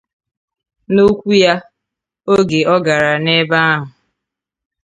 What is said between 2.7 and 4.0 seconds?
ọ gara n'ebe ahụ